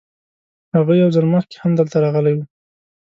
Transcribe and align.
هغه 0.75 0.93
یو 1.01 1.09
ځل 1.15 1.25
مخکې 1.33 1.55
هم 1.61 1.71
دلته 1.79 1.95
راغلی 2.03 2.33
و. 2.35 2.39